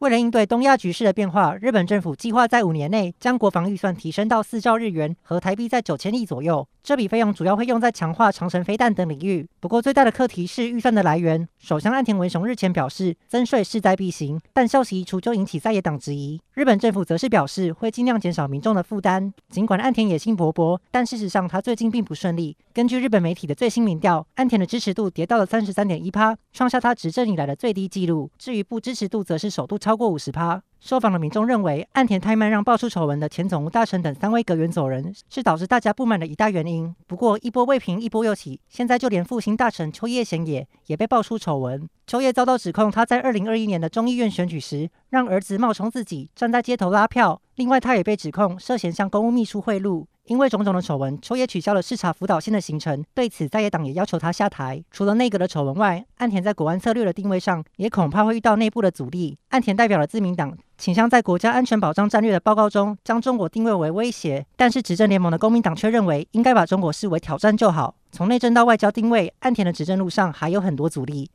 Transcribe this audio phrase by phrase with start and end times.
[0.00, 6.68] 为了应对东亚局势的变化，日本政府计划在五年内将国防预算提升到四兆日元，和台币在九千亿左右。
[6.82, 9.48] 这笔费用主要会用在强化长程飞弹等领域。
[9.58, 11.48] 不过，最大的课题是预算的来源。
[11.58, 16.38] 首相岸田文雄日前表示，增税势在必行，但消息一出就引起在野党质疑。
[16.52, 19.32] 日本政府则是表示会尽量减少民众的负担。
[19.48, 22.56] 尽管岸田野心勃勃，但事实上他最近并不顺利。
[22.74, 28.30] 根据日本媒体的最新民调，岸田的支持度跌到了三十三点一趴，创下他执政以来的最低纪录。
[28.38, 30.60] 至于不支持度，则是首度超过五十趴。
[30.80, 36.92] 受访的民众认为，岸田太慢让爆出丑闻的前总务大臣等三位阁员走人，是导致大家不满的一大原因。
[37.06, 41.88] 不过，一波未平，一波又起，现在就连复兴大臣秋叶贤也也被爆出丑闻。
[42.04, 47.40] 秋叶遭到指控，他在二零二一年的众议院选举时，让儿子冒充自己站在街头拉票。
[47.54, 50.04] 另外，他也被指控涉嫌向公务秘书贿赂。
[50.26, 53.04] 因为种种的丑闻，秋叶取消了视察福岛县的行程。
[53.14, 54.82] 对此，在野党也要求他下台。
[54.90, 59.38] 除了内阁的丑闻外，岸田在国安策略的定位上，也恐怕会遇到内部的阻力。
[59.50, 64.44] 岸田代表了自民党，倾向在国家安全保障战略的报告中，将中国定位为威胁。
[64.56, 67.94] 但是，执政联盟的公民党却认为，应该把中国视为挑战就好。
[68.10, 71.30] 从内政到外交定位，岸田的执政路上还有很多阻力。